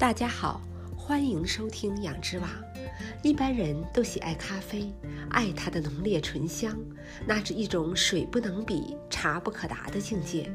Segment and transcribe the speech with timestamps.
[0.00, 0.62] 大家好，
[0.96, 2.48] 欢迎收听养之网。
[3.22, 4.90] 一般人都喜爱咖啡，
[5.28, 6.74] 爱它的浓烈醇香，
[7.26, 10.50] 那是一种水不能比、茶不可达的境界。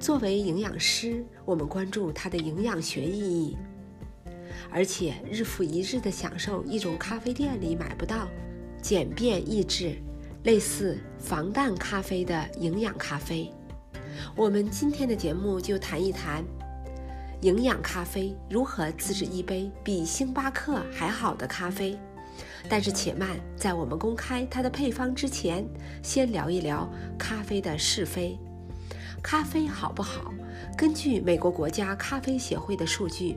[0.00, 3.56] 作为营养师，我们关注它的营养学意义，
[4.72, 8.26] 而且日复一日的享受一种咖啡店里买不到、
[8.82, 10.02] 简便易制、
[10.42, 13.52] 类似防弹咖啡的营养咖啡。
[14.34, 16.44] 我们今天的节目就谈一谈。
[17.42, 21.96] 营养咖啡如何自制一杯比星巴克还好的咖啡？
[22.68, 25.64] 但是且慢，在我们公开它的配方之前，
[26.02, 28.36] 先聊一聊咖啡的是非。
[29.22, 30.32] 咖啡好不好？
[30.76, 33.36] 根据美国国家咖啡协会的数据，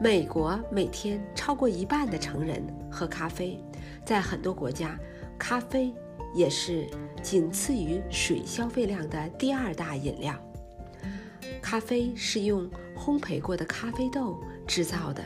[0.00, 3.60] 美国每天超过一半的成人喝咖啡，
[4.04, 4.96] 在很多国家，
[5.36, 5.92] 咖啡
[6.32, 6.86] 也是
[7.22, 10.32] 仅次于水消费量的第二大饮料。
[11.68, 15.20] 咖啡是用烘焙过的咖啡豆制造的，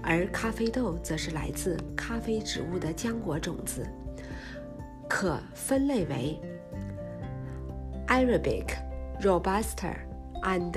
[0.00, 3.84] 而咖啡豆则是来自咖啡植物的浆果种子，
[5.08, 6.40] 可分类为
[8.06, 8.66] Arabic、
[9.20, 9.96] Robusta
[10.44, 10.72] and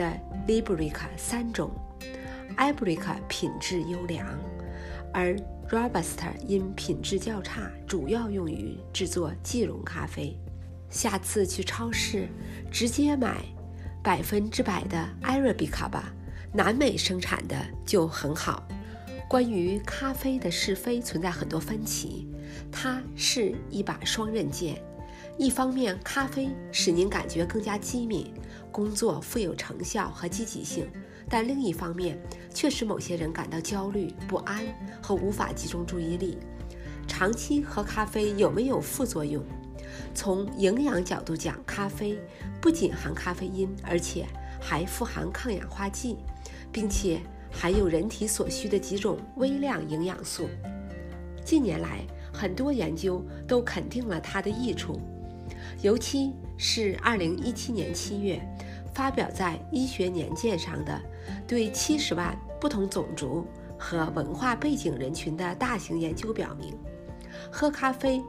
[0.47, 1.69] Liberica 三种。
[2.57, 4.27] Arabica 品质优良，
[5.13, 5.35] 而
[5.69, 10.35] Robusta 因品质较差，主要用于制作即溶咖啡。
[10.89, 12.27] 下次去超市
[12.71, 13.45] 直接买。
[14.01, 16.13] 百分之百的 Arabica 吧，
[16.53, 17.55] 南美生产的
[17.85, 18.67] 就很好。
[19.27, 22.27] 关于咖啡的是非存在很多分歧，
[22.71, 24.81] 它是一把双刃剑。
[25.37, 28.33] 一方面，咖啡使您感觉更加机敏，
[28.71, 30.85] 工作富有成效和积极性；
[31.29, 32.19] 但另一方面，
[32.53, 34.65] 却使某些人感到焦虑不安
[35.01, 36.37] 和无法集中注意力。
[37.07, 39.43] 长期喝咖啡有没有副作用？
[40.13, 42.19] 从营养角度讲，咖啡
[42.61, 44.25] 不仅含咖啡因，而且
[44.59, 46.17] 还富含抗氧化剂，
[46.71, 47.19] 并且
[47.51, 50.49] 含有人体所需的几种微量营养素。
[51.43, 54.99] 近年来，很多研究都肯定了它的益处，
[55.81, 58.41] 尤其是2017年7月
[58.93, 61.01] 发表在《医学年鉴》上的
[61.47, 63.45] 对70万不同种族
[63.77, 66.77] 和文化背景人群的大型研究表明，
[67.51, 68.21] 喝咖啡。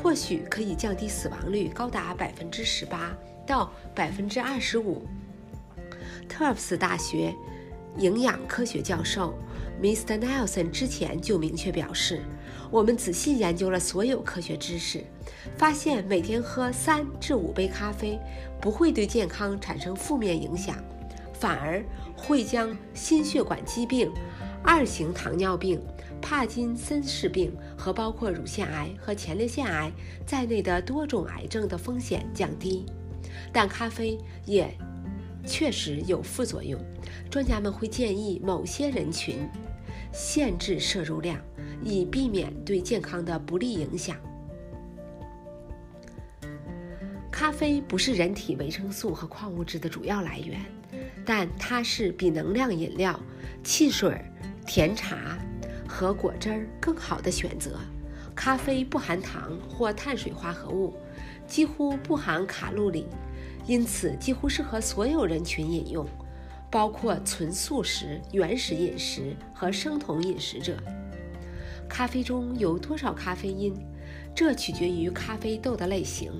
[0.00, 3.16] 或许可以降低死亡率高达百分之十八
[3.46, 5.06] 到百分之二十五。
[6.28, 7.34] 特尔夫斯大学
[7.96, 9.34] 营养科学教授
[9.82, 10.18] Mr.
[10.18, 12.22] Nelson 之前就明确表示
[12.70, 15.04] ：“我们仔细研究了所有科学知识，
[15.56, 18.18] 发现每天喝三至五杯咖啡
[18.60, 20.76] 不会对健康产生负面影响，
[21.32, 21.84] 反而
[22.16, 24.12] 会将心血管疾病、
[24.62, 25.80] 二型糖尿病。”
[26.20, 29.90] 帕金森氏病和包括乳腺癌和前列腺癌
[30.26, 32.84] 在内的多种癌症的风险降低，
[33.52, 34.72] 但咖啡也
[35.46, 36.78] 确实有副作用。
[37.30, 39.48] 专家们会建议某些人群
[40.12, 41.40] 限制摄入量，
[41.82, 44.16] 以避免对健康的不利影响。
[47.30, 50.60] 咖啡不是人体维生素和矿物质的主要来源，
[51.24, 53.18] 但它是比能量饮料、
[53.62, 54.20] 汽水、
[54.66, 55.38] 甜茶。
[55.88, 57.80] 和果汁儿更好的选择。
[58.34, 60.94] 咖啡不含糖或碳水化合物，
[61.46, 63.06] 几乎不含卡路里，
[63.66, 66.06] 因此几乎适合所有人群饮用，
[66.70, 70.76] 包括纯素食、原始饮食和生酮饮食者。
[71.88, 73.74] 咖啡中有多少咖啡因？
[74.34, 76.32] 这取决于咖啡豆的类型、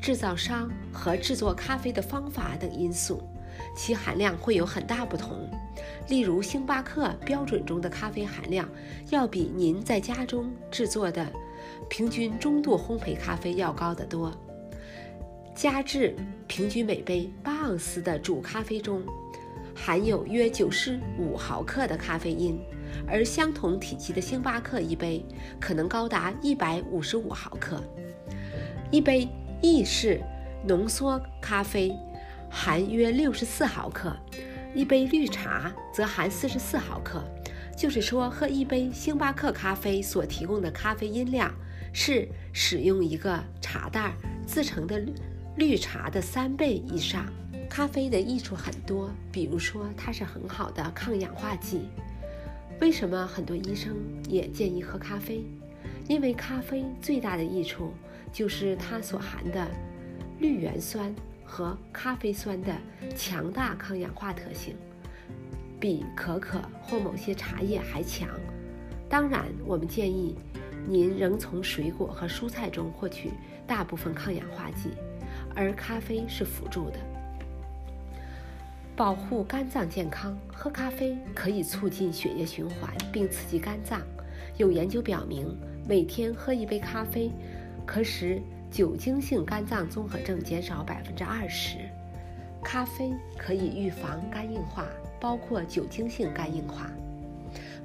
[0.00, 3.22] 制造商和制作咖啡的方法等因素。
[3.76, 5.48] 其含量会有很大不同，
[6.08, 8.68] 例如星巴克标准中的咖啡含量
[9.10, 11.26] 要比您在家中制作的
[11.88, 14.32] 平均中度烘焙咖啡要高得多。
[15.54, 16.16] 加至
[16.46, 19.02] 平均每杯八盎司的主咖啡中
[19.74, 22.58] 含有约九十五毫克的咖啡因，
[23.06, 25.24] 而相同体积的星巴克一杯
[25.60, 27.82] 可能高达一百五十五毫克。
[28.90, 29.28] 一杯
[29.60, 30.20] 意式
[30.66, 31.92] 浓缩咖啡。
[32.56, 34.16] 含约六十四毫克，
[34.76, 37.20] 一杯绿茶则含四十四毫克。
[37.76, 41.52] 就是说，喝一杯星巴克咖啡所提供的咖啡因量
[41.92, 44.14] 是使用一个茶袋
[44.46, 45.04] 制成的
[45.56, 47.26] 绿茶的三倍以上。
[47.68, 51.88] 咖啡的益处很多，比如说它是很好的抗氧化剂。
[52.80, 53.96] 为什么很多医生
[54.28, 55.44] 也建议喝咖啡？
[56.06, 57.92] 因为咖啡最大的益处
[58.32, 59.66] 就是它所含的
[60.38, 61.12] 绿原酸。
[61.54, 62.76] 和咖啡酸的
[63.14, 64.74] 强大抗氧化特性，
[65.78, 68.28] 比可可或某些茶叶还强。
[69.08, 70.36] 当然，我们建议
[70.84, 73.30] 您仍从水果和蔬菜中获取
[73.68, 74.90] 大部分抗氧化剂，
[75.54, 76.98] 而咖啡是辅助的。
[78.96, 84.02] 保护肝脏健康，喝咖啡可以促进血液循环并刺激肝脏。
[84.56, 85.56] 有研究表明，
[85.88, 87.30] 每天喝一杯咖啡，
[87.86, 88.42] 可使
[88.74, 91.78] 酒精性肝脏综合症减少百分之二十。
[92.60, 94.88] 咖啡可以预防肝硬化，
[95.20, 96.90] 包括酒精性肝硬化，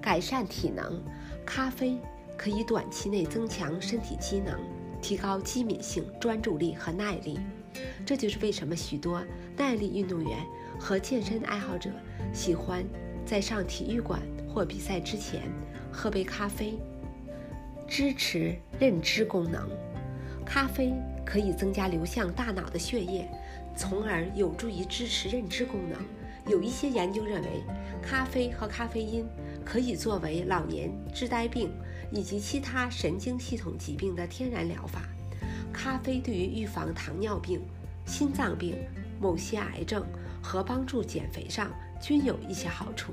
[0.02, 1.00] 改善体能。
[1.46, 2.00] 咖啡
[2.36, 4.60] 可以短期内增强身体机能，
[5.00, 7.40] 提高机敏性、专注力和耐力。
[8.04, 9.24] 这就是为什么许多
[9.56, 10.40] 耐力运动员。
[10.80, 11.92] 和健身爱好者
[12.34, 12.84] 喜欢
[13.26, 15.42] 在上体育馆或比赛之前
[15.92, 16.80] 喝杯咖啡，
[17.88, 19.70] 支持认知功能。
[20.50, 20.92] 咖啡
[21.24, 23.30] 可以增加流向大脑的血液，
[23.76, 26.00] 从而有助于支持认知功能。
[26.52, 27.64] 有一些研究认为，
[28.02, 29.24] 咖啡和咖啡因
[29.64, 31.72] 可以作为老年痴呆病
[32.12, 35.04] 以及其他神经系统疾病的天然疗法。
[35.72, 37.62] 咖啡对于预防糖尿病、
[38.08, 38.76] 心脏病、
[39.22, 40.04] 某些癌症。
[40.42, 41.70] 和帮助减肥上
[42.02, 43.12] 均有一些好处。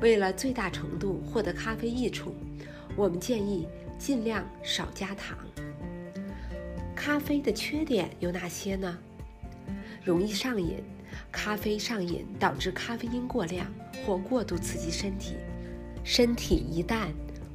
[0.00, 2.34] 为了最大程度获得咖啡益处，
[2.96, 5.38] 我们建议尽量少加糖。
[7.06, 8.98] 咖啡的缺点有哪些呢？
[10.02, 10.82] 容易上瘾，
[11.30, 13.72] 咖啡上瘾导致咖啡因过量
[14.04, 15.36] 或过度刺激身体，
[16.02, 17.06] 身体一旦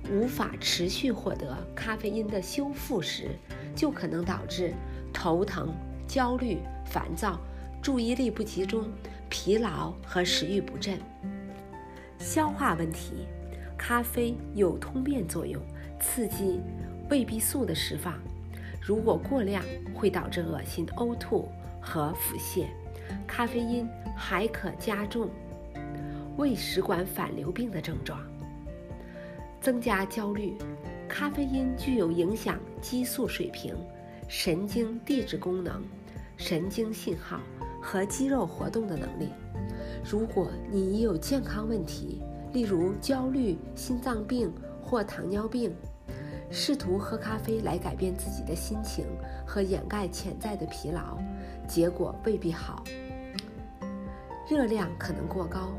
[0.09, 3.31] 无法持续获得咖啡因的修复时，
[3.75, 4.73] 就可能导致
[5.11, 5.73] 头疼、
[6.07, 7.37] 焦虑、烦躁。
[7.81, 8.89] 注意力不集中、
[9.27, 10.97] 疲劳和食欲不振。
[12.17, 13.27] 消化问题，
[13.77, 15.61] 咖啡有通便作用，
[15.99, 16.61] 刺激
[17.09, 18.13] 胃壁素的释放。
[18.81, 19.63] 如果过量，
[19.93, 21.47] 会导致恶心、呕吐
[21.79, 22.65] 和腹泻。
[23.27, 23.87] 咖啡因
[24.17, 25.29] 还可加重
[26.37, 28.19] 胃食管反流病的症状，
[29.61, 30.57] 增加焦虑。
[31.07, 33.75] 咖啡因具有影响激素水平、
[34.27, 35.83] 神经递质功能、
[36.35, 37.39] 神经信号。
[37.83, 39.29] 和肌肉活动的能力。
[40.07, 42.21] 如果你已有健康问题，
[42.53, 44.53] 例如焦虑、心脏病
[44.83, 45.73] 或糖尿病，
[46.51, 49.05] 试图喝咖啡来改变自己的心情
[49.47, 51.17] 和掩盖潜在的疲劳，
[51.65, 52.83] 结果未必好。
[54.49, 55.71] 热量可能过高。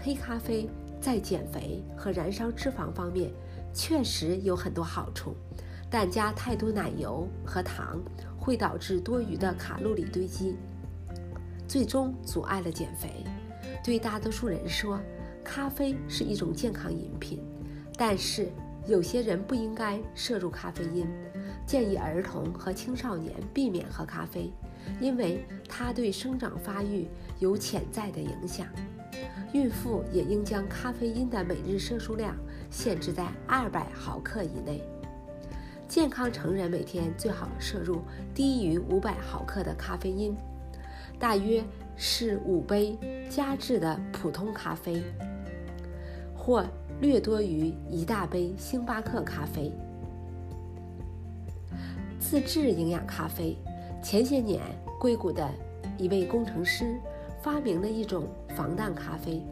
[0.00, 0.68] 黑咖啡
[1.00, 3.32] 在减肥和燃烧脂肪方面
[3.74, 5.34] 确实有很多好处，
[5.90, 8.00] 但加太多奶油和糖
[8.38, 10.56] 会导致多余的卡路里堆积。
[11.66, 13.24] 最终阻碍了减肥。
[13.82, 15.00] 对大多数人说，
[15.42, 17.42] 咖啡是一种健康饮品，
[17.96, 18.48] 但是
[18.86, 21.06] 有些人不应该摄入咖啡因。
[21.64, 24.52] 建议儿童和青少年避免喝咖啡，
[25.00, 27.06] 因为它对生长发育
[27.38, 28.66] 有潜在的影响。
[29.52, 32.34] 孕妇也应将咖啡因的每日摄入量
[32.70, 34.82] 限制在二百毫克以内。
[35.86, 38.00] 健康成人每天最好摄入
[38.34, 40.34] 低于五百毫克的咖啡因。
[41.18, 41.62] 大约
[41.96, 42.98] 是五杯
[43.30, 45.02] 加制的普通咖啡，
[46.34, 46.66] 或
[47.02, 49.72] 略多于一大杯星巴克咖啡。
[52.20, 53.56] 自制营养咖啡，
[54.00, 54.60] 前些年
[55.00, 55.50] 硅谷的
[55.98, 56.96] 一位工程师
[57.42, 59.42] 发明了一种防弹咖啡，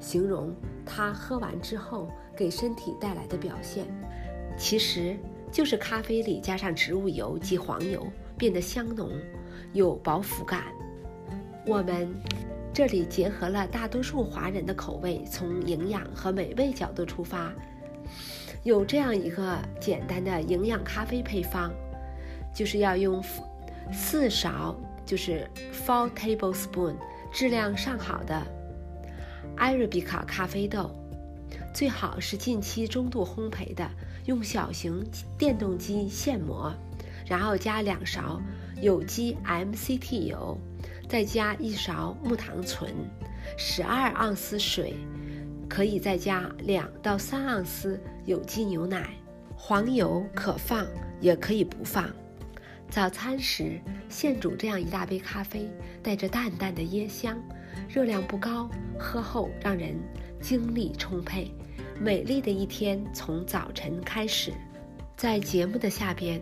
[0.00, 0.52] 形容
[0.84, 3.86] 他喝完之后给身体带来的表现，
[4.58, 5.16] 其实
[5.52, 8.04] 就是咖啡里加上植物油及黄油，
[8.36, 9.08] 变得香浓，
[9.72, 10.64] 有饱腹感。
[11.64, 12.12] 我们
[12.78, 17.52] 这里结合了大多数华人的口味，从营养和美味角度出发，
[18.62, 21.72] 有这样一个简单的营养咖啡配方，
[22.54, 23.20] 就是要用
[23.92, 26.94] 四勺，就是 four tablespoon，
[27.32, 28.40] 质量上好的
[29.56, 30.88] 艾瑞比卡咖啡豆，
[31.74, 33.90] 最好是近期中度烘焙的，
[34.26, 35.04] 用小型
[35.36, 36.72] 电动机现磨，
[37.26, 38.40] 然后加两勺
[38.80, 40.56] 有机 MCT 油。
[41.08, 42.92] 再加一勺木糖醇，
[43.56, 44.94] 十二盎司水，
[45.66, 49.08] 可以再加两到三盎司有机牛奶，
[49.56, 50.86] 黄油可放
[51.18, 52.10] 也可以不放。
[52.90, 55.70] 早餐时现煮这样一大杯咖啡，
[56.02, 57.42] 带着淡淡的椰香，
[57.88, 59.96] 热量不高，喝后让人
[60.42, 61.50] 精力充沛。
[61.98, 64.52] 美丽的一天从早晨开始。
[65.16, 66.40] 在节目的下边。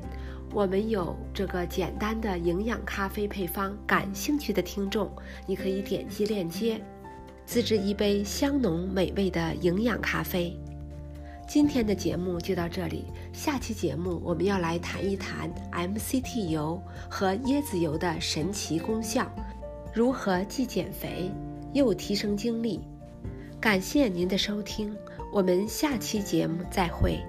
[0.53, 5.11] 我们有这个简单的营养咖啡配方，感兴趣的听众，
[5.47, 6.81] 你可以点击链接，
[7.45, 10.59] 自制一杯香浓美味的营养咖啡。
[11.47, 19.31] 今天的节目就到这里，下期节目我们要来谈一谈 MCT 油和椰子油的神奇功效，
[19.93, 21.31] 如何既减肥
[21.73, 22.81] 又提升精力。
[23.61, 24.97] 感谢您的收听，
[25.33, 27.21] 我们下期节目再会。